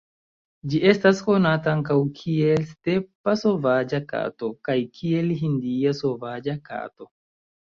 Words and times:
Ĝi 0.69 0.77
estas 0.91 1.19
konata 1.25 1.69
ankaŭ 1.77 1.97
kiel 2.19 2.63
"stepa 2.69 3.35
sovaĝa 3.43 4.01
kato" 4.15 4.51
kaj 4.69 4.79
kiel 4.97 5.31
"hindia 5.45 5.95
sovaĝa 6.01 6.59
kato". 6.73 7.11